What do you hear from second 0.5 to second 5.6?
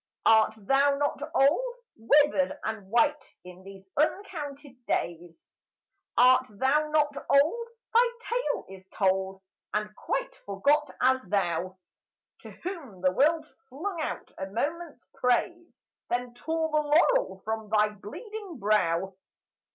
thou not old? Withered and white in these uncounted days;